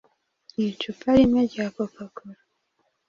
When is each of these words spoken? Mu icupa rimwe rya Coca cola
Mu 0.53 0.59
icupa 0.71 1.09
rimwe 1.19 1.41
rya 1.51 1.65
Coca 1.75 2.05
cola 2.15 2.41